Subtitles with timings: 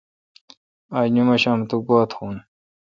[0.97, 2.35] آج نمشام تو گوا تھون۔